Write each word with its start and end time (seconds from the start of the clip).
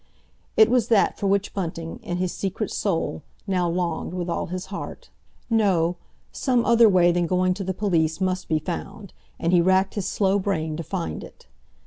It 0.57 0.67
was 0.67 0.87
that 0.87 1.19
for 1.19 1.27
which 1.27 1.53
Bunting, 1.53 1.99
in 2.01 2.17
his 2.17 2.33
secret 2.33 2.71
soul, 2.71 3.21
now 3.45 3.69
longed 3.69 4.15
with 4.15 4.31
all 4.31 4.47
his 4.47 4.65
heart. 4.73 5.11
No, 5.47 5.95
some 6.31 6.65
other 6.65 6.89
way 6.89 7.11
than 7.11 7.27
going 7.27 7.53
to 7.53 7.63
the 7.63 7.71
police 7.75 8.19
must 8.19 8.47
be 8.49 8.57
found—and 8.57 9.53
he 9.53 9.61
racked 9.61 9.93
his 9.93 10.07
slow 10.07 10.39
brain 10.39 10.75
to 10.77 10.81
find 10.83 11.23
it. 11.23 11.45